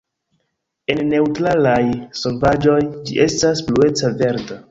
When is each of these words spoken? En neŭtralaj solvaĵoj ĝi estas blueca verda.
En 0.93 1.01
neŭtralaj 1.09 1.81
solvaĵoj 2.21 2.79
ĝi 3.09 3.21
estas 3.29 3.65
blueca 3.71 4.11
verda. 4.23 4.59